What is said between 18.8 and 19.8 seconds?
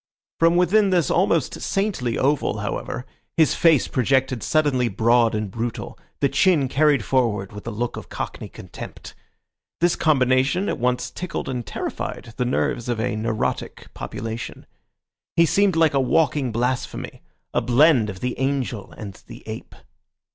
and the ape.